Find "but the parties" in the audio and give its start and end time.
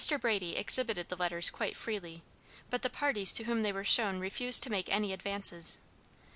2.71-3.31